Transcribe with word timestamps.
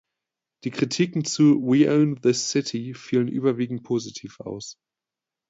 Die 0.63 0.71
Kritiken 0.71 1.25
zu 1.25 1.61
"We 1.61 1.87
Own 1.93 2.15
This 2.19 2.49
City" 2.49 2.95
fielen 2.95 3.27
überwiegend 3.27 3.83
positiv 3.83 4.39
aus. 4.39 4.79